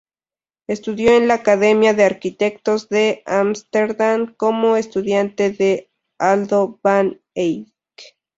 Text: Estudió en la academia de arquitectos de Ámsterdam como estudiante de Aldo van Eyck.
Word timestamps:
Estudió 0.67 1.15
en 1.15 1.27
la 1.27 1.35
academia 1.35 1.93
de 1.93 2.03
arquitectos 2.05 2.89
de 2.89 3.21
Ámsterdam 3.27 4.33
como 4.33 4.75
estudiante 4.75 5.51
de 5.51 5.91
Aldo 6.17 6.79
van 6.81 7.21
Eyck. 7.35 7.71